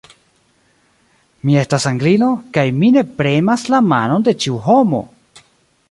Mi 1.49 1.57
estas 1.63 1.85
Anglino, 1.91 2.29
kaj 2.57 2.65
mi 2.79 2.91
ne 2.97 3.05
premas 3.21 3.67
la 3.75 3.83
manon 3.93 4.27
de 4.31 4.35
ĉiu 4.45 4.59
homo! 4.71 5.05